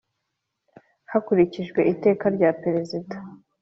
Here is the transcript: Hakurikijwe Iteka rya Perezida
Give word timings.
Hakurikijwe 1.11 1.79
Iteka 1.93 2.25
rya 2.35 2.49
Perezida 2.63 3.15